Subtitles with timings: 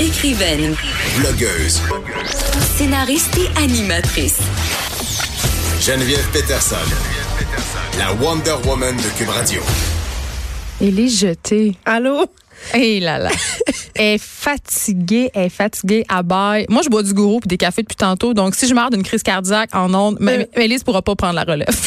[0.00, 0.76] Écrivaine,
[1.18, 1.80] Blogueuse.
[2.76, 4.38] scénariste et animatrice.
[5.80, 6.76] Geneviève Peterson.
[7.98, 9.60] La Wonder Woman de Cube Radio.
[10.80, 11.76] Elle est jetée.
[11.84, 12.26] Allô?
[12.74, 13.30] Hé là là.
[13.94, 16.66] elle est fatiguée, elle est fatiguée à bail.
[16.68, 18.34] Moi, je bois du gourou puis des cafés depuis tantôt.
[18.34, 21.34] Donc, si je meurs d'une crise cardiaque en ondes, mais, mais Élise pourra pas prendre
[21.34, 21.68] la relève.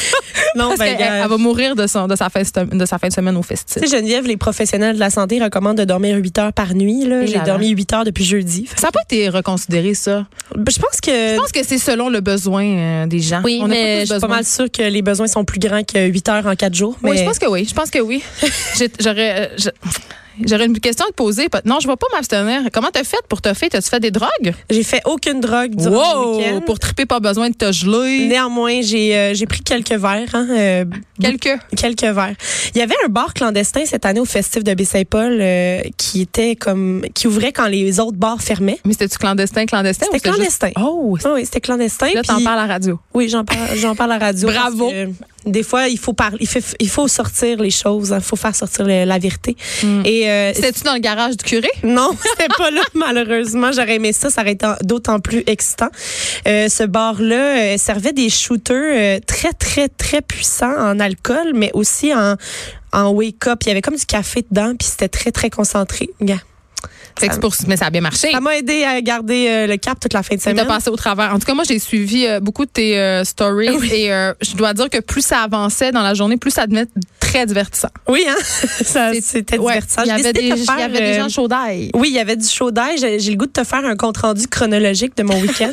[0.55, 3.14] Non, Parce ben, elle va mourir de, son, de, sa fin, de sa fin de
[3.14, 3.82] semaine au festif.
[3.82, 7.08] Tu sais, Geneviève, les professionnels de la santé recommandent de dormir 8 heures par nuit.
[7.26, 8.67] J'ai dormi 8 heures depuis jeudi.
[8.76, 10.26] Ça n'a pas été reconsidéré, ça?
[10.56, 11.12] Ben, Je pense que.
[11.12, 13.42] Je pense que c'est selon le besoin euh, des gens.
[13.44, 16.08] oui, On mais je suis pas mal sûre que les besoins sont plus grands que
[16.08, 16.98] 8 heures en 4 jours.
[17.03, 17.66] Oui, je pense que oui.
[17.67, 18.22] Je pense que oui.
[19.00, 19.52] J'aurais.
[20.45, 21.48] J'aurais une question à te poser.
[21.66, 22.62] Non, je ne vais pas m'abstenir.
[22.73, 23.70] Comment t'as fait pour te faire?
[23.70, 24.53] T'as-tu fait des drogues?
[24.70, 26.62] J'ai fait aucune drogue durant le week-end.
[26.62, 28.27] Pour triper, pas besoin de te geler.
[28.27, 30.30] Néanmoins, j'ai euh, j'ai pris quelques verres.
[30.34, 30.86] Hein, euh,
[31.20, 31.58] Quelques.
[31.77, 32.36] quelques verres.
[32.73, 36.55] Il y avait un bar clandestin cette année au festif de Baie-Saint-Paul euh, qui était
[36.55, 38.80] comme qui ouvrait quand les autres bars fermaient.
[38.86, 40.05] Mais c'était-tu clandestin, clandestin?
[40.11, 40.69] C'était juste- clandestin.
[40.81, 42.08] Oh, oui, c'était clandestin.
[42.13, 43.00] là, t'en parles à la radio.
[43.13, 44.47] Oui, j'en parle, j'en parle à la radio.
[44.50, 44.91] Bravo.
[45.45, 48.56] Des fois, il faut parler, il, fait- il faut sortir les choses, il faut faire
[48.56, 49.56] sortir le- la vérité.
[50.06, 51.70] Et euh, C'était-tu dans le garage du curé?
[51.84, 53.72] non, c'était pas là malheureusement.
[53.72, 55.89] J'aurais aimé ça, ça aurait été d'autant plus excitant.
[56.47, 58.75] Euh, ce bar-là euh, servait des shooters
[59.17, 62.36] euh, très très très puissants en alcool, mais aussi en
[62.94, 63.59] en wake up.
[63.64, 66.09] Il y avait comme du café dedans, puis c'était très très concentré.
[66.22, 66.42] Gars,
[67.20, 68.32] Fait que c'est pour- mais ça a bien marché.
[68.32, 70.66] Ça m'a aidé à garder euh, le cap toute la fin de T'as semaine.
[70.68, 71.34] passé au travers.
[71.34, 74.08] En tout cas, moi, j'ai suivi euh, beaucoup de tes euh, stories et
[74.42, 76.88] je dois dire que plus ça avançait dans la journée, plus ça devenait
[77.32, 77.90] très divertissant.
[78.08, 78.36] Oui, hein?
[79.22, 80.02] C'était ouais, divertissant.
[80.04, 81.92] Il y avait des, de il faire, y avait des gens chauds d'ail.
[81.94, 82.98] Oui, il y avait du chaud d'ail.
[82.98, 85.72] J'ai le goût de te faire un compte rendu chronologique de mon week-end.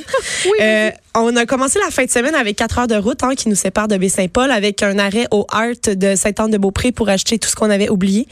[0.61, 3.49] Euh, on a commencé la fin de semaine avec quatre heures de route hein, qui
[3.49, 7.57] nous séparent de Baie-Saint-Paul avec un arrêt au Art de Sainte-Anne-de-Beaupré pour acheter tout ce
[7.57, 8.29] qu'on avait oublié.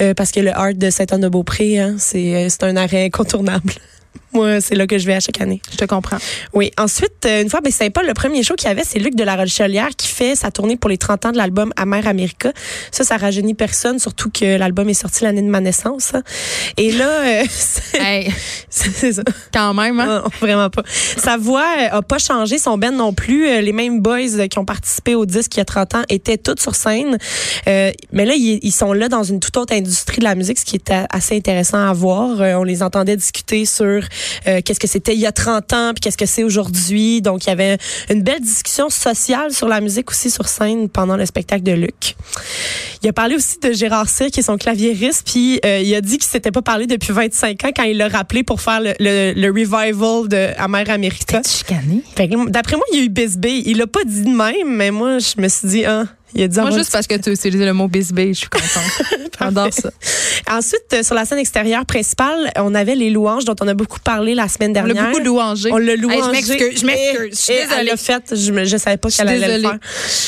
[0.00, 3.72] Euh, parce que le Art de Sainte-Anne-de-Beaupré, hein, euh, c'est un arrêt incontournable.
[4.36, 5.62] Moi, c'est là que je vais à chaque année.
[5.72, 6.18] Je te comprends.
[6.52, 6.70] Oui.
[6.78, 9.24] Ensuite, euh, une fois à Baie-Saint-Paul, le premier show qu'il y avait, c'est Luc de
[9.24, 12.52] la Rochelière qui fait sa tournée pour les 30 ans de l'album Amer America.
[12.90, 16.14] Ça, ça rajeunit personne, surtout que l'album est sorti l'année de ma naissance.
[16.14, 16.22] hein.
[16.76, 18.30] Et là, euh, c'est Hey,
[18.68, 19.22] c'est ça.
[19.54, 20.22] quand même, hein?
[20.24, 20.82] Non, vraiment pas.
[20.86, 23.48] Sa voix euh, a pas changé, son band non plus.
[23.48, 26.36] Euh, Les mêmes boys qui ont participé au disque il y a 30 ans étaient
[26.36, 27.16] tous sur scène.
[27.68, 30.58] Euh, mais là, ils, ils sont là dans une toute autre industrie de la musique,
[30.58, 32.38] ce qui est assez intéressant à voir.
[32.60, 34.02] On les entendait discuter sur
[34.46, 37.22] euh, qu'est-ce que c'était il y a 30 ans, puis qu'est-ce que c'est aujourd'hui.
[37.22, 37.78] Donc, il y avait
[38.10, 42.16] une belle discussion sociale sur la musique aussi sur scène pendant le spectacle de Luc.
[43.02, 46.00] Il a parlé aussi de Gérard Cyr, qui est son claviériste, puis euh, il a
[46.00, 48.94] dit qu'il s'était pas parlé depuis 25 ans quand il l'a rappelé pour faire le,
[48.98, 51.40] le, le revival de Amer America.
[51.46, 52.02] Chicané.
[52.48, 53.62] D'après moi, il y a eu Bisbee.
[53.66, 56.04] Il l'a pas dit de même, mais moi, je me suis dit, ah,
[56.34, 59.02] il a dit Moi, juste parce que tu utilisé le mot bisbee, je suis contente.
[59.40, 59.90] J'adore ça.
[60.50, 64.00] Ensuite, euh, sur la scène extérieure principale, on avait les louanges dont on a beaucoup
[64.00, 65.10] parlé la semaine On l'a dernière.
[65.10, 65.70] beaucoup louangé.
[65.72, 66.20] On l'a Hey, louangé.
[66.24, 67.30] je m'excuse, je m'excuse.
[67.32, 67.88] Je suis désolée.
[67.92, 68.34] Elle fait.
[68.34, 69.78] Je, je savais pas qu'elle allait le faire.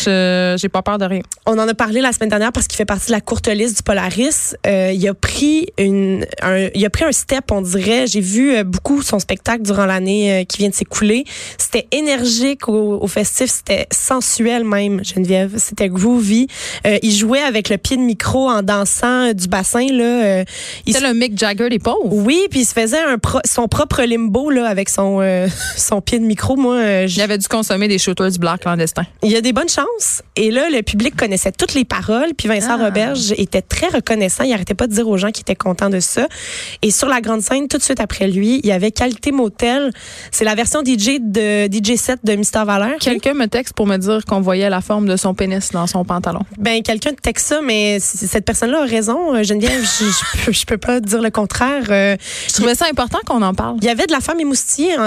[0.04, 1.20] Je- J'ai pas peur de rien.
[1.47, 3.76] On en a parlé la semaine dernière parce qu'il fait partie de la courte liste
[3.78, 4.54] du Polaris.
[4.66, 8.06] Euh, il a pris une, un, il a pris un step, on dirait.
[8.06, 11.25] J'ai vu euh, beaucoup son spectacle durant l'année qui vient de s'écouler.
[11.58, 15.54] C'était énergique au, au festif, c'était sensuel même, Geneviève.
[15.58, 16.47] C'était groovy.
[16.87, 20.04] Euh, il jouait avec le pied de micro en dansant euh, du bassin là.
[20.04, 20.44] Euh,
[20.87, 22.00] il le Mick Jagger des pauvres.
[22.04, 26.00] oui, puis il se faisait un pro- son propre limbo là avec son euh, son
[26.00, 26.56] pied de micro.
[26.56, 29.03] Moi, euh, Il avait dû consommer des shooters du black clandestin.
[29.22, 30.22] il y a des bonnes chances.
[30.37, 32.31] Et là, le public connaissait toutes les paroles.
[32.37, 32.84] Puis Vincent Ah.
[32.84, 34.44] Roberge était très reconnaissant.
[34.44, 36.26] Il arrêtait pas de dire aux gens qu'il était content de ça.
[36.82, 39.93] Et sur la grande scène, tout de suite après lui, il y avait Qualité Motel.
[40.32, 42.97] C'est la version DJ de DJ 7 de Mister Valeur.
[43.00, 46.04] Quelqu'un me texte pour me dire qu'on voyait la forme de son pénis dans son
[46.04, 46.40] pantalon.
[46.58, 49.34] Ben, quelqu'un texte ça, mais cette personne-là a raison.
[49.34, 49.82] Euh, Geneviève,
[50.46, 51.84] je, je peux pas dire le contraire.
[51.90, 52.16] Euh,
[52.48, 53.76] Je trouvais ça important qu'on en parle.
[53.80, 55.02] il y avait de la femme émoustillée en,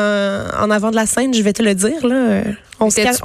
[0.64, 2.06] en avant de la scène, je vais te le dire.
[2.06, 2.42] Là.
[2.82, 3.22] On se cache-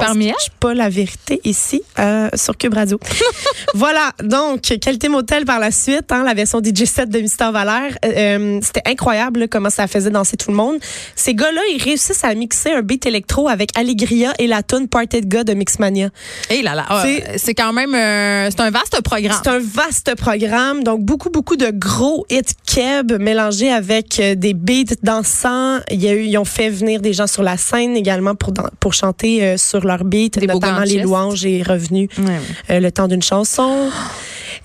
[0.61, 2.99] pas la vérité ici euh, sur Cube Radio.
[3.75, 7.97] voilà, donc, Qualité Motel par la suite, hein, la version DJ 7 de Mister Valère.
[8.05, 10.76] Euh, euh, C'était incroyable là, comment ça faisait danser tout le monde.
[11.14, 15.20] Ces gars-là, ils réussissent à mixer un beat électro avec Allegria et la tune Party
[15.23, 16.11] de gars de Mixmania.
[16.50, 17.05] Et là là, ah,
[17.37, 19.38] C'est- quand même euh, c'est un vaste programme.
[19.43, 24.94] C'est un vaste programme, donc beaucoup, beaucoup de gros hits keb mélangés avec des beats
[25.02, 25.79] dansants.
[25.91, 28.52] Il y a eu, ils ont fait venir des gens sur la scène également pour,
[28.81, 32.40] pour chanter euh, sur leur beat, Des notamment les louanges et revenus Ouais, ouais.
[32.70, 33.88] euh, le temps d'une chanson.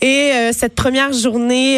[0.03, 1.75] Et euh, cette première journée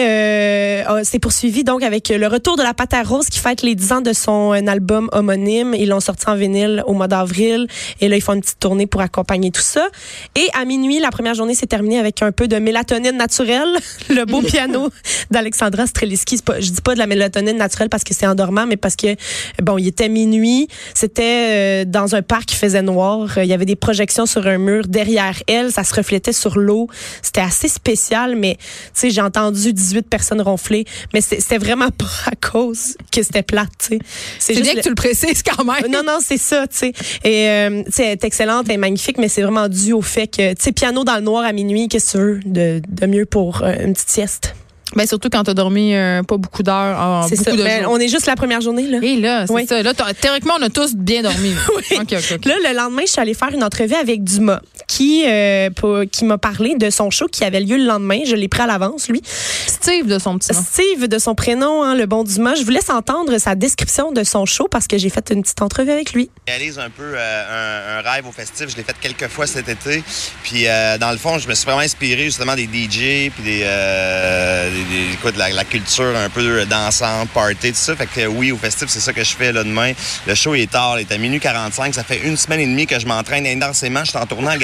[1.03, 3.91] s'est poursuivie donc avec le retour de la Pâte à Rose qui fête les 10
[3.91, 5.73] ans de son album homonyme.
[5.77, 7.67] Ils l'ont sorti en vinyle au mois d'avril.
[7.99, 9.87] Et là, ils font une petite tournée pour accompagner tout ça.
[10.35, 13.67] Et à minuit, la première journée s'est terminée avec un peu de mélatonine naturelle.
[14.09, 14.89] Le beau piano
[15.31, 16.37] d'Alexandra Streliski.
[16.45, 19.15] Pas- Je dis pas de la mélatonine naturelle parce que c'est endormant, mais parce que,
[19.61, 20.67] bon, il était minuit.
[20.93, 22.92] C'était dans un parc qui faisait noir.
[23.37, 25.71] Euh, Il y avait des projections sur un mur derrière elle.
[25.71, 26.87] Ça se reflétait sur l'eau.
[27.21, 28.63] C'était assez spécial, mais tu
[28.93, 30.85] sais, j'ai entendu 18 personnes ronfler.
[31.13, 33.99] Mais c'était vraiment pas à cause que c'était plate, tu sais.
[34.39, 35.91] C'est bien le- que tu le précises quand même.
[35.91, 36.93] non, non, c'est ça, tu sais.
[37.23, 40.01] Et, euh, tu sais, elle est excellente, elle est magnifique, mais c'est vraiment dû au
[40.01, 42.81] fait que, tu sais, piano dans le noir à minuit, qu'est-ce que tu veux de,
[42.87, 44.55] de mieux pour euh, une petite sieste?
[44.95, 47.55] Ben, surtout quand tu as dormi euh, pas beaucoup d'heures en C'est beaucoup ça.
[47.57, 47.91] de Ben, jours.
[47.93, 48.99] on est juste la première journée, là.
[49.01, 49.65] Et là, c'est Oui.
[49.67, 49.81] ça.
[49.81, 51.53] Là, t'as- théoriquement, on a tous bien dormi.
[51.75, 51.97] Oui.
[52.45, 54.61] Là, le lendemain, je suis allée faire une entrevue avec Dumas,
[54.95, 58.19] qui, euh, pour- qui m'a parlé de son show qui avait lieu le lendemain.
[58.27, 59.21] Je l'ai pris à l'avance, lui.
[59.25, 60.59] Steve de son petit nom.
[60.61, 62.55] Steve, de son prénom, hein, le bon Dumas.
[62.55, 65.61] Je vous laisse entendre sa description de son show parce que j'ai fait une petite
[65.61, 66.29] entrevue avec lui.
[66.47, 68.67] Je réalise un peu euh, un, un rêve au festif.
[68.69, 70.03] Je l'ai fait quelques fois cet été.
[70.43, 73.61] Puis, euh, dans le fond, je me suis vraiment inspiré justement des DJ, puis des,
[73.63, 77.95] euh, des- des- quoi, de la, la culture un peu dansante, party, tout ça.
[77.95, 79.93] Fait que oui, au festif, c'est ça que je fais là demain.
[80.27, 81.93] Le show est tard, il est à minuit 45.
[81.95, 84.03] Ça fait une semaine et demie que je m'entraîne intensément.
[84.03, 84.57] Je suis en tournant à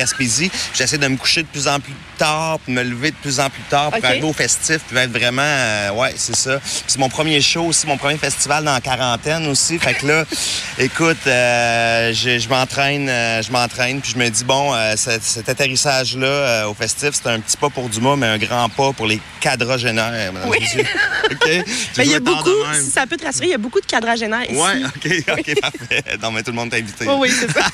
[0.74, 3.40] J'essaie de me coucher de plus en plus tard, puis de me lever de plus
[3.40, 5.42] en plus tard pour arriver au festif, puis être vraiment...
[5.42, 6.60] euh, ouais, c'est ça.
[6.88, 9.80] C'est mon premier show aussi, mon premier festival dans la quarantaine aussi.
[9.80, 10.26] Fait que là,
[10.78, 15.48] écoute, euh, je, je m'entraîne, euh, je m'entraîne, puis je me dis, bon, cet, cet
[15.50, 19.20] atterrissage-là au festif, c'est un petit pas pour Dumas, mais un grand pas pour les
[19.40, 20.34] quadragénaires.
[20.46, 21.50] OK?
[21.98, 23.86] Ben, il y a beaucoup, si ça peut te rassurer, il y a beaucoup de
[23.86, 24.60] quadragénaires ici.
[24.60, 26.04] Ouais, OK, OK, parfait.
[26.22, 27.08] Non, mais tout le monde t'a invité.
[27.08, 27.66] Oui, oui, c'est ça.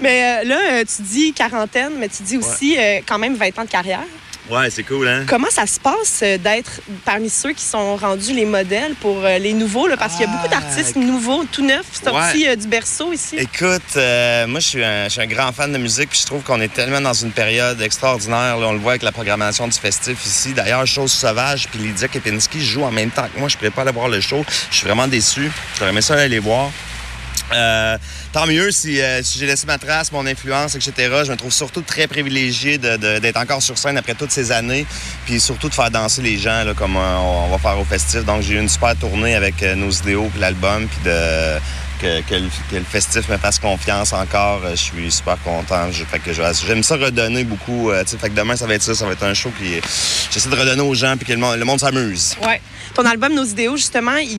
[0.00, 3.64] mais là, euh, tu dis quarantaine, mais tu dis aussi euh, quand même 20 ans
[3.64, 4.04] de carrière.
[4.50, 5.24] Ouais, c'est cool, hein?
[5.28, 9.36] Comment ça se passe euh, d'être parmi ceux qui sont rendus les modèles pour euh,
[9.36, 9.86] les nouveaux?
[9.86, 12.48] Là, parce qu'il y a beaucoup Ah, d'artistes nouveaux, tout neufs, sortis Ouais.
[12.48, 13.36] euh, du berceau ici.
[13.36, 16.24] Écoute, euh, moi, je suis, un, je suis un grand fan de musique, puis je
[16.26, 18.56] trouve qu'on est tellement dans une période extraordinaire.
[18.56, 20.54] Là, on le voit avec la programmation du festif ici.
[20.54, 23.48] D'ailleurs, Chose Sauvage puis Lydia Kepinski jouent en même temps que moi.
[23.50, 24.42] Je ne pourrais pas aller voir le show.
[24.70, 25.52] Je suis vraiment déçu.
[25.78, 26.70] J'aurais aimé ça aller les voir.
[27.52, 27.96] Euh,
[28.32, 30.92] tant mieux si, euh, si j'ai laissé ma trace, mon influence, etc.
[31.24, 34.86] Je me trouve surtout très privilégié d'être encore sur scène après toutes ces années,
[35.24, 38.24] puis surtout de faire danser les gens là, comme euh, on, va faire au festif.
[38.24, 41.58] Donc j'ai eu une super tournée avec nos idéaux puis l'album, puis de
[42.00, 44.60] que, le, festif me fasse confiance encore.
[44.70, 45.88] Je suis super content.
[45.90, 47.90] J'aime ça redonner beaucoup.
[48.36, 49.80] demain ça va être ça, ça va être un show puis
[50.30, 52.36] j'essaie de redonner aux gens puis que le monde, le monde s'amuse.
[52.46, 52.60] Ouais.
[52.94, 54.37] Ton album Nos idéaux, justement, il...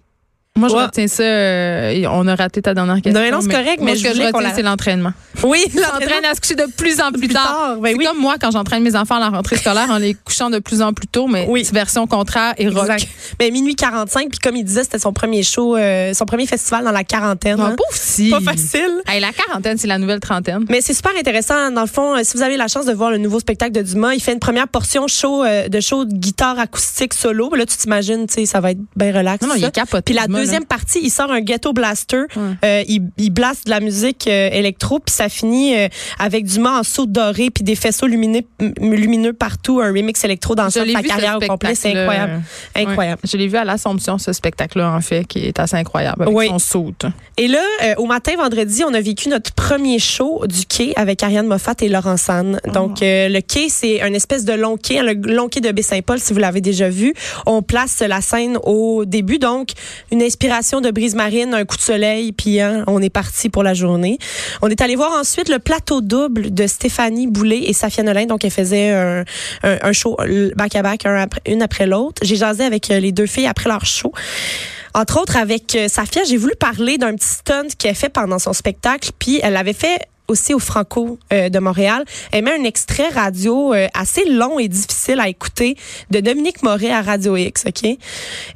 [0.60, 0.84] Moi, je Ouais.
[0.84, 1.24] retiens ça.
[1.24, 3.22] euh, on a raté ta dernière question.
[3.22, 5.14] Non, non, c'est correct, moi, mais ce je que je retiens, c'est l'entraînement.
[5.44, 7.78] Oui, S'entraîne à se coucher de plus en plus, Plus tard.
[7.82, 8.06] ben c'est oui.
[8.06, 10.82] comme moi quand j'entraîne mes enfants à la rentrée scolaire en les couchant de plus
[10.82, 11.68] en plus tôt, mais Oui.
[11.72, 12.90] version contraire et rock.
[12.92, 13.08] Exact.
[13.40, 16.84] Mais minuit 45, puis comme il disait, c'était son premier show, euh, son premier festival
[16.84, 17.58] dans la quarantaine.
[17.60, 17.76] Ah, hein.
[17.78, 18.30] pauvre si.
[18.32, 19.02] Pas facile.
[19.08, 20.66] Hey, la quarantaine, c'est la nouvelle trentaine.
[20.70, 21.72] Mais c'est super intéressant.
[21.72, 23.82] Dans le fond, euh, si vous avez la chance de voir le nouveau spectacle de
[23.82, 27.54] Dumas, il fait une première portion show euh, de show de guitare acoustique solo.
[27.56, 29.42] Là, tu t'imagines, tu sais, ça va être bien relax.
[29.42, 30.28] Non, non, il est capoté, Puis la là.
[30.50, 32.24] Deuxième partie, il sort un ghetto blaster.
[32.36, 32.42] Ouais.
[32.66, 35.88] Euh, il, il blaste de la musique euh, électro, puis ça finit euh,
[36.20, 38.42] avec en saut doré, puis des faisceaux lumineux,
[38.82, 41.76] lumineux partout, un remix électro dans sa carrière au complet.
[41.76, 42.42] C'est incroyable.
[42.76, 43.22] Incroyable.
[43.24, 43.30] Ouais.
[43.32, 46.24] Je l'ai vu à l'Assomption, ce spectacle-là, en fait, qui est assez incroyable.
[46.24, 46.48] Avec Oui.
[46.48, 46.94] son saut.
[47.38, 51.22] Et là, euh, au matin, vendredi, on a vécu notre premier show du quai avec
[51.24, 52.60] Ariane Moffat et Laurent San.
[52.66, 52.72] Oh.
[52.72, 56.20] Donc, euh, le quai, c'est une espèce de long quai, le long quai de Baie-Saint-Paul,
[56.20, 57.14] si vous l'avez déjà vu.
[57.46, 59.70] On place la scène au début, donc
[60.12, 63.62] une inspiration de Brise Marine, un coup de soleil, puis hein, on est parti pour
[63.62, 64.18] la journée.
[64.62, 68.26] On est allé voir ensuite le plateau double de Stéphanie Boulay et Safia Nolin.
[68.26, 69.26] Donc, elle faisait un,
[69.64, 70.16] un, show
[70.56, 72.22] back-à-back, un après, une après l'autre.
[72.24, 74.14] J'ai jasé avec euh, les deux filles après leur show.
[74.94, 78.54] Entre autres, avec euh, Safia, j'ai voulu parler d'un petit stunt qu'elle fait pendant son
[78.54, 82.06] spectacle, puis elle avait fait aussi au Franco euh, de Montréal.
[82.32, 85.76] Elle met un extrait radio euh, assez long et difficile à écouter
[86.12, 87.98] de Dominique Moret à Radio X, OK?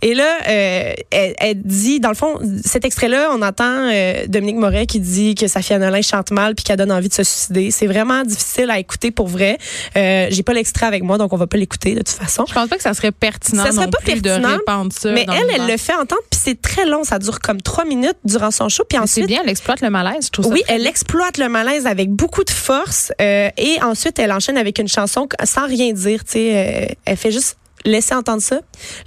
[0.02, 3.90] Et là, euh, elle, elle dit, dans le fond, cet extrait-là, on entend
[4.28, 7.24] Dominique Moret qui dit que Safia Nolin chante mal puis qu'elle donne envie de se
[7.24, 7.72] suicider.
[7.72, 9.58] C'est vraiment difficile à écouter pour vrai.
[9.96, 12.46] J'ai pas l'extrait avec moi, donc on va pas l'écouter de toute façon.
[12.48, 14.94] Je pense pas que ça serait pertinent Ça serait non pas plus de pertinent, répandre
[14.94, 15.12] ça.
[15.12, 17.04] Mais elle, elle le fait entendre, puis c'est très long.
[17.04, 18.84] Ça dure comme trois minutes durant son show.
[18.88, 20.52] Puis Mais C'est ensuite, bien, elle exploite le malaise, je trouve ça.
[20.52, 23.12] oui, elle exploite le malaise avec beaucoup de force.
[23.22, 26.24] euh, et ensuite, elle enchaîne avec une chanson sans rien dire.
[26.24, 26.52] Tu sais,
[26.90, 28.60] euh, elle fait juste laisser entendre ça.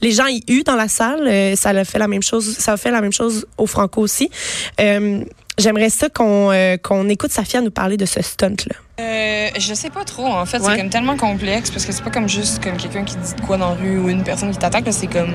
[0.03, 1.27] Les gens y huent dans la salle.
[1.27, 2.57] euh, ça a fait la même chose.
[2.59, 4.31] Ça a fait la même chose au Franco aussi.
[5.59, 8.77] J'aimerais ça qu'on qu'on écoute Safia nous parler de ce stunt-là.
[9.01, 10.59] Euh, je sais pas trop, en fait.
[10.59, 10.73] Ouais.
[10.75, 13.41] C'est comme tellement complexe parce que c'est pas comme juste comme quelqu'un qui dit de
[13.41, 14.85] quoi dans la rue ou une personne qui t'attaque.
[14.85, 15.33] là, C'est comme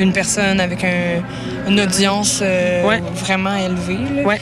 [0.00, 1.22] une personne avec un,
[1.68, 3.00] une audience euh, Ouais.
[3.14, 3.98] vraiment élevée.
[4.16, 4.22] là.
[4.22, 4.40] Ouais.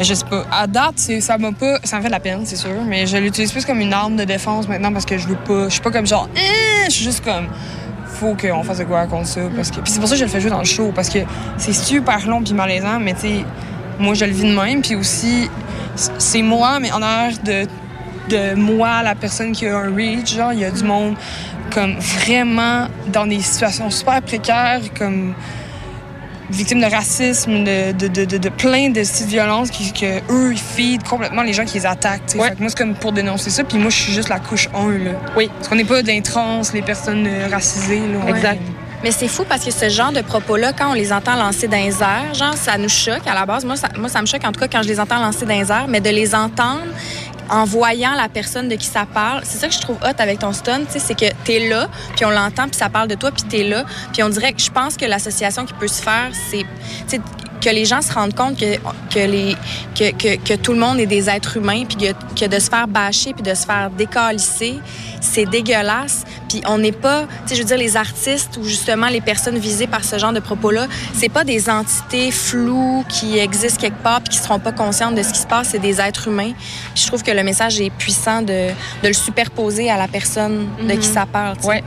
[0.00, 0.44] Je sais pas.
[0.50, 1.78] À date, ça m'a pas.
[1.84, 2.70] Ça me fait de la peine, c'est sûr.
[2.86, 5.64] Mais je l'utilise plus comme une arme de défense maintenant parce que je veux pas.
[5.64, 6.28] Je suis pas comme genre.
[6.36, 6.84] Eh!
[6.86, 7.48] Je suis juste comme.
[8.06, 9.40] Faut qu'on fasse de quoi contre ça.
[9.54, 9.80] Parce que.
[9.80, 10.92] Puis c'est pour ça que je le fais jouer dans le show.
[10.94, 11.20] Parce que
[11.56, 13.00] c'est super long puis malaisant.
[13.00, 13.44] Mais tu sais,
[13.98, 14.82] moi, je le vis de même.
[14.82, 15.50] Puis aussi,
[15.96, 17.66] c'est moi, mais en arrière de
[18.28, 21.16] de moi, la personne qui a un reach, genre, il y a du monde
[21.72, 25.34] comme vraiment dans des situations super précaires, comme
[26.50, 30.18] victimes de racisme, de, de, de, de, de plein de styles de violence qui, que
[30.30, 32.34] eux, ils feed complètement les gens qui les attaquent.
[32.34, 32.48] Ouais.
[32.48, 34.68] Fait que moi, c'est comme pour dénoncer ça, puis moi, je suis juste la couche
[34.74, 35.10] 1, là.
[35.36, 35.50] Oui.
[35.54, 38.34] Parce qu'on n'est pas d'un trans, les personnes euh, racisées, là.
[38.34, 38.60] Exact.
[39.04, 41.76] Mais c'est fou parce que ce genre de propos-là, quand on les entend lancer dans
[41.76, 43.64] les airs, genre, ça nous choque à la base.
[43.64, 45.54] Moi, ça, moi, ça me choque en tout cas quand je les entends lancer dans
[45.54, 46.88] les airs, mais de les entendre
[47.50, 50.40] en voyant la personne de qui ça parle, c'est ça que je trouve hot avec
[50.40, 53.30] ton stun, tu c'est que t'es là, puis on l'entend, puis ça parle de toi,
[53.30, 56.30] puis t'es là, puis on dirait que je pense que l'association qui peut se faire,
[56.50, 56.64] c'est,
[57.08, 57.20] tu
[57.60, 58.76] que les gens se rendent compte que,
[59.12, 59.56] que, les,
[59.94, 62.68] que, que, que tout le monde est des êtres humains, puis que, que de se
[62.68, 64.80] faire bâcher, puis de se faire décalisser,
[65.20, 66.24] c'est dégueulasse.
[66.48, 69.58] Puis on n'est pas, tu sais, je veux dire, les artistes ou justement les personnes
[69.58, 74.20] visées par ce genre de propos-là, c'est pas des entités floues qui existent quelque part
[74.22, 76.52] puis qui seront pas conscientes de ce qui se passe, c'est des êtres humains.
[76.94, 78.68] Puis je trouve que le message est puissant de,
[79.02, 81.56] de le superposer à la personne de qui ça parle.
[81.56, 81.68] tu sais.
[81.68, 81.84] Ouais.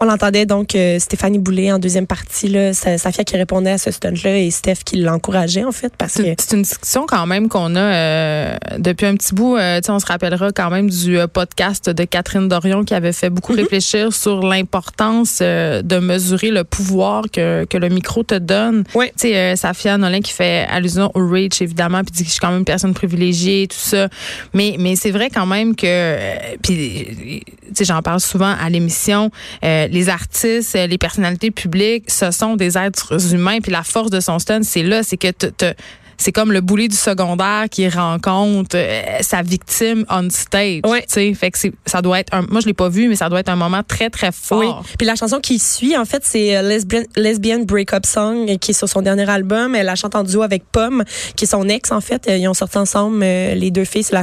[0.00, 3.78] On l'entendait donc euh, Stéphanie Boulay en deuxième partie, là, Sa- Safia qui répondait à
[3.78, 7.48] ce stunt-là et Steph qui l'encourageait en fait parce que C'est une discussion quand même
[7.48, 9.56] qu'on a euh, depuis un petit bout.
[9.56, 12.94] Euh, tu sais, on se rappellera quand même du euh, podcast de Catherine Dorion qui
[12.94, 18.22] avait fait beaucoup réfléchir sur l'importance euh, de mesurer le pouvoir que, que le micro
[18.22, 18.84] te donne.
[19.16, 22.40] Sais, euh, Safia Nolin qui fait allusion au reach, évidemment, puis dit que je suis
[22.40, 24.06] quand même une personne privilégiée, tout ça.
[24.54, 26.16] Mais, mais c'est vrai quand même que,
[26.62, 29.30] puis, tu sais, j'en parle souvent à l'émission,
[29.64, 34.10] euh, les artistes, euh, les personnalités publiques, ce sont des êtres humains, puis la force
[34.10, 35.74] de son stun, c'est là, c'est que te-
[36.18, 40.80] c'est comme le boulet du secondaire qui rencontre euh, sa victime on stage.
[40.86, 41.00] Ouais.
[41.02, 43.16] Tu sais, fait que c'est- ça doit être un, moi je l'ai pas vu, mais
[43.16, 44.58] ça doit être un moment très très fort.
[44.58, 44.68] Oui.
[44.98, 48.72] Puis la chanson qui suit, en fait, c'est euh, Lesbian, Lesbian Breakup Song, euh, qui
[48.72, 49.74] est sur son dernier album.
[49.74, 51.04] Elle la chante en duo avec Pomme,
[51.36, 52.28] qui est son ex, en fait.
[52.28, 54.04] Ils ont sorti ensemble, euh, les deux filles.
[54.12, 54.22] La,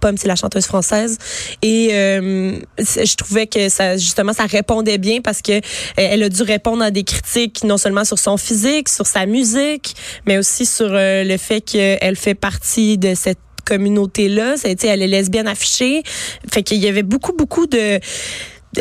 [0.00, 1.18] Pomme, c'est la chanteuse française.
[1.62, 5.60] Et euh, je trouvais que ça, justement, ça répondait bien parce que
[5.96, 9.94] elle a dû répondre à des critiques, non seulement sur son physique, sur sa musique,
[10.26, 14.54] mais aussi sur euh, le fait qu'elle fait partie de cette communauté-là.
[14.64, 16.02] Elle est lesbienne affichée.
[16.52, 17.98] Fait qu'il y avait beaucoup, beaucoup de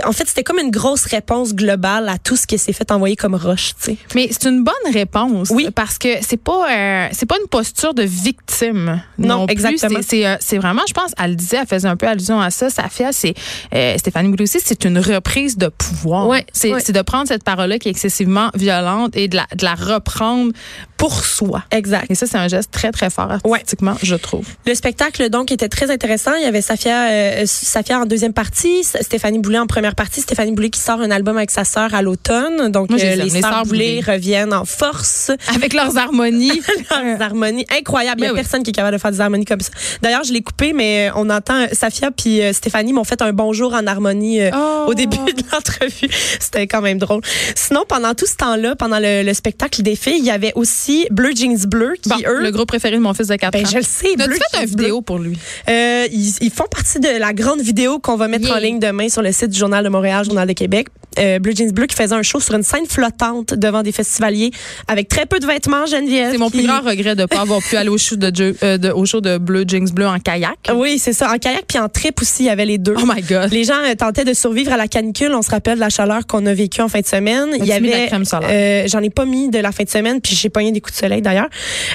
[0.06, 3.16] en fait, c'était comme une grosse réponse globale à tout ce qui s'est fait envoyer
[3.16, 3.98] comme roche, tu sais.
[4.16, 5.50] Mais c'est une bonne réponse.
[5.52, 5.70] Oui.
[5.74, 9.02] Parce que c'est pas euh, c'est pas une posture de victime.
[9.18, 10.00] Non, exactement.
[10.02, 12.40] C'est- C'est euh, c'est vraiment, je pense, elle le disait, elle faisait un peu allusion
[12.40, 12.70] à ça.
[12.70, 13.34] Safia, c'est
[13.74, 16.28] euh, Stéphanie Boulay aussi, c'est une reprise de pouvoir.
[16.28, 19.74] Ouais, c'est de prendre cette parole-là qui est excessivement violente et de la, de la
[19.76, 20.52] reprendre
[20.98, 21.64] pour soi.
[21.72, 22.06] Exact.
[22.10, 24.46] Et ça, c'est un geste très, très fort artistiquement, je trouve.
[24.66, 26.34] Le spectacle, donc, était très intéressant.
[26.36, 30.22] Il y avait Safia, euh, Safia en deuxième partie, Stéphanie Boulay en première partie.
[30.22, 32.70] Stéphanie Boulay qui sort un album avec sa sœur à l'automne.
[32.72, 35.32] Donc, Moi, euh, les les sœurs Boulay reviennent en force.
[35.54, 36.62] Avec leurs harmonies.
[37.06, 38.22] Leurs harmonies incroyables.
[38.22, 38.36] Il y a oui.
[38.40, 39.72] personne qui est capable de faire des harmonies comme ça.
[40.02, 43.34] D'ailleurs, je l'ai coupé, mais euh, on entend Safia puis euh, Stéphanie m'ont fait un
[43.34, 44.86] bonjour en harmonie euh, Oh.
[44.88, 46.10] au début de l'entrevue.
[46.40, 47.22] C'était quand même drôle.
[47.56, 51.08] Sinon, pendant tout ce temps-là, pendant le, le spectacle des filles, il y avait aussi
[51.12, 52.42] Bleu Jeans Bleu qui, Bon, eux...
[52.42, 53.70] le groupe préféré de mon fils de 4 Ben, ans.
[53.72, 55.38] je le sais, Bleu fait une vidéo pour lui?
[55.70, 58.56] Euh, ils, ils font partie de la grande vidéo qu'on va mettre Yeah.
[58.56, 60.88] en ligne demain sur le site du Journal de Montréal, Journal de Québec.
[61.20, 64.50] Euh, Blue Jeans Bleu qui faisait un show sur une scène flottante devant des festivaliers
[64.88, 66.32] avec très peu de vêtements, Geneviève.
[66.32, 68.56] C'est mon plus grand regret de ne pas avoir pu aller au show de, Joe-
[68.64, 69.64] euh, de- au show de Bleu
[70.08, 70.58] en kayak.
[70.74, 71.32] Oui, c'est ça.
[71.32, 72.96] En kayak puis en trip aussi, il y avait les deux.
[72.98, 73.52] Oh my God.
[73.54, 75.32] Les gens euh, tentaient de survivre à la canicule.
[75.36, 77.50] On se rappelle de la chaleur qu'on a vécue en fin de semaine.
[77.60, 78.10] Il y avait,
[78.50, 80.96] euh, j'en ai pas mis de la fin de semaine, puis j'ai pogné des coups
[80.96, 81.48] de soleil d'ailleurs.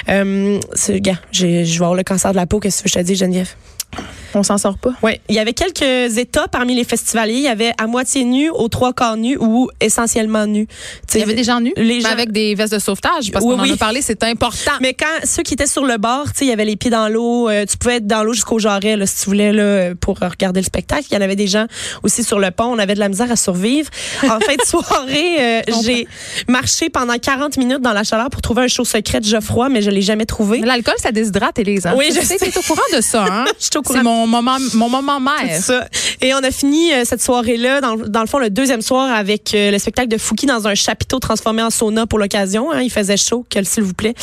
[0.07, 0.59] Euh,
[1.01, 2.59] gars, je vais avoir le cancer de la peau.
[2.61, 3.49] Qu'est-ce que je te dis, Geneviève?
[4.35, 4.91] On s'en sort pas.
[5.01, 7.33] Oui, il y avait quelques états parmi les festivaliers.
[7.35, 10.67] Il y avait à moitié nu, aux trois quarts nu ou essentiellement nu.
[11.07, 13.31] Tu Il y avait des gens nus, Les mais gens- avec des vestes de sauvetage,
[13.31, 13.71] parce Oui, qu'on oui.
[13.71, 14.71] en a parlé, c'est important.
[14.81, 17.07] Mais quand ceux qui étaient sur le bord, tu il y avait les pieds dans
[17.09, 17.49] l'eau.
[17.49, 20.59] euh, tu pouvais être dans l'eau jusqu'au jarret, là, si tu voulais, là, pour regarder
[20.61, 21.05] le spectacle.
[21.09, 21.65] Il y en avait des gens
[22.03, 22.65] aussi sur le pont.
[22.65, 23.89] On avait de la misère à survivre.
[24.23, 26.07] En fin de soirée, euh, j'ai
[26.47, 29.81] marché pendant 40 minutes dans la chaleur pour trouver un show secret de Geoffroy, mais
[29.81, 30.59] je l'ai jamais trouvé.
[30.59, 31.85] L'alcool, ça déshydrate, Élise.
[31.85, 31.93] hein?
[31.97, 32.49] Oui, Tu je sais, sais.
[32.51, 33.45] t'es au courant de ça, hein?
[33.59, 35.61] Je suis au courant mon, moment, mon moment mère.
[35.61, 35.87] Ça.
[36.21, 39.53] Et on a fini euh, cette soirée-là, dans, dans le fond, le deuxième soir, avec
[39.53, 42.71] euh, le spectacle de Fouki dans un chapiteau transformé en sauna pour l'occasion.
[42.71, 42.81] Hein.
[42.81, 44.13] Il faisait chaud, s'il vous plaît.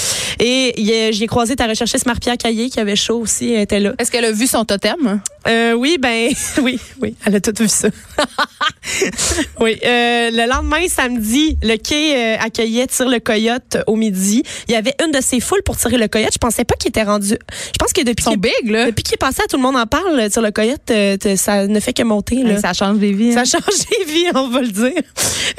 [0.41, 3.53] Et il y a- j'y ai croisé ta recherchiste Marie-Pierre Caillé, qui avait chaud aussi,
[3.53, 3.93] elle était là.
[3.99, 5.21] Est-ce qu'elle a vu son totem?
[5.49, 6.31] Euh, oui, ben,
[6.63, 7.89] oui, oui, elle a tout vu ça.
[9.61, 14.43] oui, euh, le lendemain, samedi, le quai euh, accueillait Tire le Coyote au midi.
[14.69, 16.31] Il y avait une de ses foules pour tirer le Coyote.
[16.33, 17.29] Je pensais pas qu'il était rendu.
[17.31, 18.87] Je pense que depuis Ils sont qu'il big, là.
[18.87, 20.29] depuis qu'il est passé, à tout le monde en parle.
[20.31, 22.43] Tire le Coyote, euh, ça ne fait que monter.
[22.43, 22.61] Là.
[22.61, 23.33] Ça change des vies.
[23.33, 23.43] Ça hein.
[23.43, 24.93] a changé de vie, on va le dire.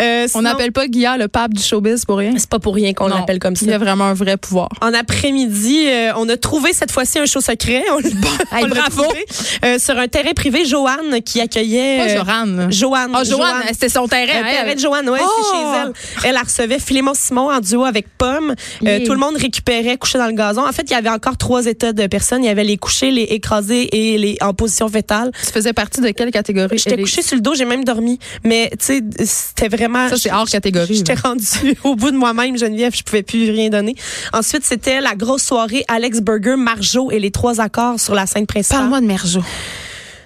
[0.01, 2.33] Euh, On n'appelle pas Guillaume le pape du showbiz pour rien.
[2.37, 3.65] C'est pas pour rien qu'on l'appelle comme ça.
[3.65, 4.69] Il a vraiment un vrai pouvoir.
[4.81, 7.83] En après-midi, euh, on a trouvé cette fois-ci un show secret.
[7.91, 8.09] On, l'a-
[8.61, 9.03] on l'a bravo.
[9.03, 9.25] trouvé,
[9.65, 11.97] euh, sur un terrain privé, Joanne qui accueillait.
[11.97, 12.67] Pas Joanne.
[12.71, 13.11] Joanne.
[13.13, 14.25] Ah, Joanne, c'était son terrain.
[14.43, 15.27] Terrain de Joanne, ouais, Oh!
[15.51, 15.93] c'est chez elle.
[16.29, 18.53] Elle, elle recevait Philémon Simon en duo avec Pomme.
[18.81, 19.05] Yeah.
[19.05, 20.67] tout le monde récupérait couché dans le gazon.
[20.67, 22.43] En fait, il y avait encore trois états de personnes.
[22.43, 25.31] Il y avait les couchés, les écrasés et en position fétale.
[25.45, 26.77] Tu faisais partie de quelle catégorie?
[26.77, 28.19] J'étais couchée sur le dos, j'ai même dormi.
[28.43, 30.09] Mais, tu sais, c'était vraiment.
[30.09, 30.95] Ça, c'est hors catégorie.
[30.95, 31.43] J'étais rendue
[31.83, 32.95] au bout de moi-même, Geneviève.
[32.95, 33.95] Je pouvais plus rien donner.
[34.33, 38.45] Ensuite, c'était la grosse soirée Alex Burger, Marjo et les trois accords sur la scène
[38.45, 38.79] principale.
[38.79, 39.41] Parle-moi de Merjo.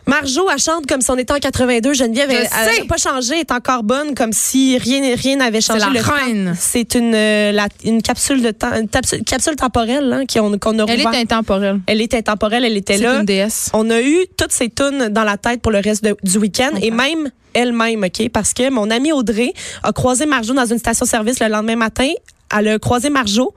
[0.08, 1.94] Marjo, elle chante comme si on était en 82.
[1.94, 5.62] Geneviève, Je elle n'a pas changé, elle est encore bonne, comme si rien rien n'avait
[5.62, 5.80] changé.
[5.80, 6.56] la Le temps, reine.
[6.60, 10.80] C'est une, euh, la- une capsule de temps, une capsule, capsule temporelle là, qu'on qu'on
[10.80, 11.80] a Elle est intemporelle.
[11.88, 13.20] Elle est intemporelle, elle était C'est là.
[13.20, 13.70] une déesse.
[13.74, 16.72] On a eu toutes ces tunes dans la tête pour le reste de- du week-end
[16.82, 18.30] et même elle-même, OK?
[18.30, 19.54] Parce que mon amie Audrey
[19.84, 22.10] a croisé Marjo dans une station-service le lendemain matin.
[22.58, 23.54] Elle a croisé Marjo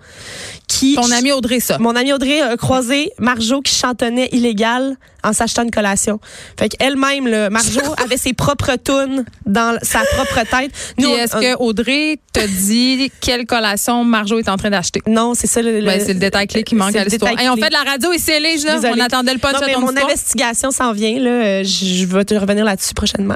[0.68, 0.94] qui...
[0.94, 1.78] Ton ami Audrey, ça.
[1.78, 6.20] Mon amie Audrey a croisé Marjo qui chantonnait illégal en s'achetant une collation.
[6.58, 10.70] Fait qu'elle-même, là, Marjo avait ses propres tunes dans sa propre tête.
[10.96, 15.00] Puis on- est-ce on- que Audrey te dit quelle collation Marjo est en train d'acheter?
[15.06, 17.10] Non, c'est ça le, le- Ben, c'est le détail clé qui manque c'est à le
[17.10, 17.30] l'histoire.
[17.32, 18.74] détail Hey, on fait de la radio Élise, là.
[18.76, 18.94] Désolée.
[19.00, 20.06] On attendait le Non, de mais mon histoire.
[20.06, 21.30] investigation s'en vient là.
[21.30, 23.34] Euh, Je vais te revenir là-dessus prochainement.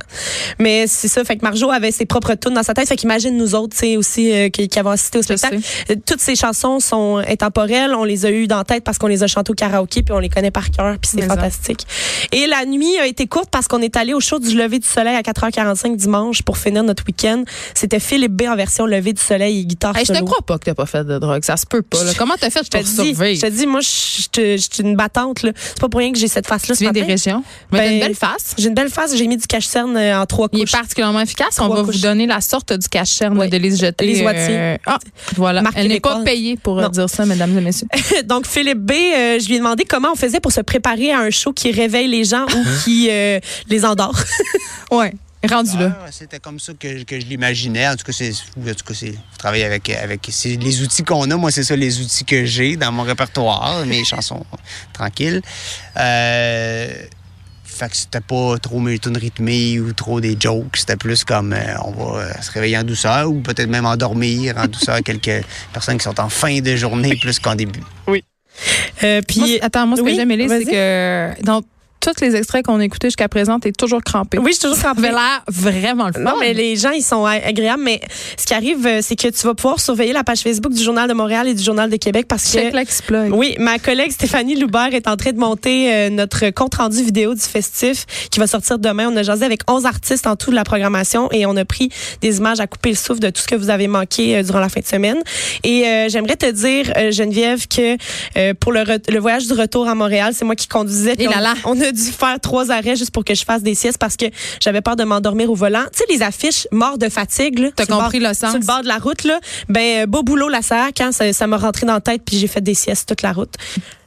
[0.58, 1.22] Mais c'est ça.
[1.24, 2.88] Fait que Marjo avait ses propres tunes dans sa tête.
[2.88, 5.58] Fait qu'imagine nous autres, tu sais aussi euh, qui, qui avons assisté au spectacle.
[5.90, 7.94] Euh, Toutes ces chansons sont intemporelles.
[7.94, 10.12] On les a eues dans la tête parce qu'on les a chantées au karaoké puis
[10.14, 11.26] on les connaît par cœur puis c'est Mais
[12.32, 14.86] Et la nuit a été courte parce qu'on est allé au show du lever du
[14.86, 17.44] soleil à 4h45 dimanche pour finir notre week-end.
[17.74, 20.26] C'était Philippe B en version lever du soleil et guitare Hey, je te solo.
[20.26, 21.42] crois pas que t'as pas fait de drogue.
[21.44, 22.02] Ça se peut pas.
[22.04, 22.12] là.
[22.16, 22.60] Comment t'as fait?
[22.82, 23.36] Dis, surveille.
[23.36, 23.88] je te dis, moi, je
[24.58, 25.38] suis une battante.
[25.42, 26.74] C'est pas pour rien que j'ai cette face-là.
[26.76, 27.42] Tu viens des régions.
[27.72, 28.54] Mais t'as Ben, une belle face.
[28.58, 29.16] J'ai une belle face.
[29.16, 30.72] J'ai mis du cache-cerne euh, en trois Il est couches.
[30.72, 31.58] particulièrement efficace.
[31.60, 31.96] On va couches.
[31.96, 33.48] vous donner la sorte du cache-cerne Oui.
[33.48, 34.06] de Lise Jeté.
[34.06, 34.56] Lise Wattier.
[34.58, 34.98] Euh, ah,
[35.36, 35.62] voilà.
[35.74, 36.88] Elle n'est pas payée pour euh, Non.
[36.88, 37.88] dire ça, mesdames et messieurs.
[38.24, 41.20] Donc, Philippe B, euh, je lui ai demandé comment on faisait pour se préparer à
[41.20, 44.18] un show qui réveille les gens ou qui euh, les endort.
[44.90, 45.12] Ouais.
[45.48, 45.96] Rendu là.
[46.02, 47.86] Ah, C'était comme ça que, que je l'imaginais.
[47.86, 51.04] En tout cas, c'est, en tout cas, c'est je travaille avec, avec c'est les outils
[51.04, 51.36] qu'on a.
[51.36, 54.44] Moi, c'est ça les outils que j'ai dans mon répertoire, mes chansons
[54.92, 55.40] tranquilles.
[55.96, 56.88] Euh,
[57.78, 60.76] fait que c'était pas trop mes tunes rythmées ou trop des jokes.
[60.76, 64.58] C'était plus comme euh, on va euh, se réveiller en douceur ou peut-être même endormir
[64.58, 67.82] en douceur quelques personnes qui sont en fin de journée plus qu'en début.
[69.04, 70.64] Euh, puis, Moi, attends, moi, ce oui, que j'aime, Élise, vas-y.
[70.64, 71.62] c'est que dans
[72.00, 74.38] tous les extraits qu'on a écoutés jusqu'à présent, t'es toujours crampé.
[74.38, 75.08] oui, je suis toujours Ça crampée.
[75.08, 76.20] avait l'air vraiment le fun.
[76.20, 77.82] Non, mais les gens, ils sont agréables.
[77.82, 78.00] Mais
[78.36, 81.08] ce qui arrive, euh, c'est que tu vas pouvoir surveiller la page Facebook du Journal
[81.08, 82.58] de Montréal et du Journal de Québec parce que.
[82.58, 83.24] Check l'exploit.
[83.30, 87.40] Oui, ma collègue Stéphanie Loubert est en train de monter euh, notre compte-rendu vidéo du
[87.40, 89.08] festif qui va sortir demain.
[89.12, 91.90] On a jasé avec 11 artistes en tout de la programmation et on a pris
[92.20, 94.60] des images à couper le souffle de tout ce que vous avez manqué euh, durant
[94.60, 95.18] la fin de semaine.
[95.64, 97.96] Et euh, j'aimerais te dire, Geneviève, que
[98.54, 101.14] pour le, voyage du retour à Montréal, c'est moi qui conduisais.
[101.18, 101.54] Et là là.
[101.64, 104.26] on a dû faire trois arrêts juste pour que je fasse des siestes parce que
[104.60, 105.84] j'avais peur de m'endormir au volant.
[105.92, 107.58] Tu sais, les affiches mort de fatigue.
[107.58, 108.50] là, T'as compris bord- le sens.
[108.50, 109.38] Sur le bord de la route, là.
[109.68, 112.46] Ben, beau boulot, la SAC, hein, ça ça m'a rentré dans la tête puis j'ai
[112.48, 113.54] fait des siestes toute la route.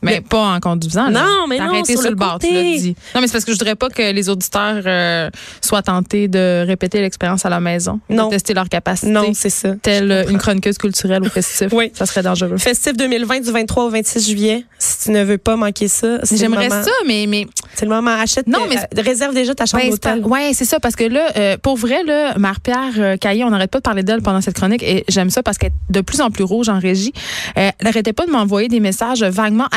[0.02, 1.10] Mais pas en conduisant.
[1.10, 1.24] là.
[1.24, 2.96] Non, mais non, arrêté sur sur, le bord, tu l'as dit.
[3.14, 5.30] Non, mais c'est parce que je voudrais pas que les auditeurs euh,
[5.62, 8.00] soient tentés de répéter l'expérience à la maison.
[8.10, 8.26] Non.
[8.26, 9.12] De tester leur capacité.
[9.12, 9.76] Non, c'est ça.
[9.82, 11.68] Telle une chroniqueuse culturelle au festif.
[11.82, 11.92] Oui.
[11.94, 12.58] Ça serait dangereux.
[12.58, 14.66] Festif 2020 du 23 au 26 juillet.
[14.78, 18.12] Si tu ne veux pas manquer ça, J'aimerais ça, mais, mais C'est le moment.
[18.12, 20.26] Achète, Non, euh, mais euh, réserve déjà ta chambre Ben, d'hôtel.
[20.26, 23.80] ouais, c'est ça, parce que là, euh, pour vrai, là, Marie-Pierre Caillé, on n'arrête pas
[23.80, 26.30] de parler d'elle pendant cette chronique et j'aime ça parce qu'elle est de plus en
[26.30, 27.14] plus rouge en régie.
[27.56, 29.68] Elle n'arrêtait pas de m'envoyer des messages vaguement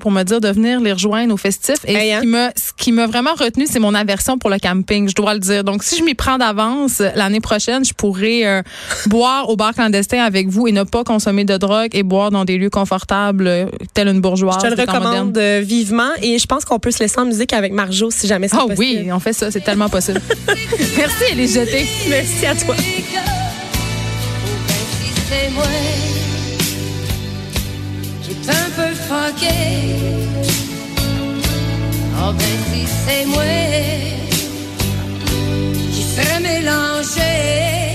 [0.00, 1.76] pour me dire de venir les rejoindre au festif.
[1.86, 2.50] Et Hey, hein?
[2.56, 5.64] ce qui m'a, vraiment retenu, c'est mon aversion pour le camping, je dois le dire.
[5.64, 8.62] Donc, si je m'y prends d'avance, l'année prochaine, je pourrais euh,
[9.06, 12.44] boire au bar clandestin avec vous et ne pas consommer de drogue et boire dans
[12.44, 14.56] des lieux confortables, euh, telle une bourgeoise.
[14.62, 17.52] Je te le recommande euh, vivement et je pense qu'on peut se laisser en musique
[17.52, 18.78] avec Marjo si jamais c'est Ah possible.
[18.78, 20.20] oui, on fait ça, c'est tellement possible.
[20.96, 21.86] Merci, elle est jetée.
[22.08, 22.74] Merci à toi.
[28.46, 29.48] Un peu fucké
[32.20, 33.24] Oh ben si c'est
[35.92, 37.93] qui serais mélangé